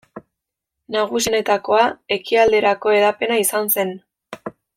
Nagusienetakoa 0.95 1.83
ekialderako 2.17 2.95
hedapena 2.97 3.39
izan 3.45 3.71
zen. 3.77 3.95